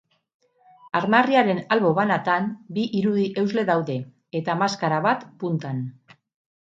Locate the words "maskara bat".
4.63-5.29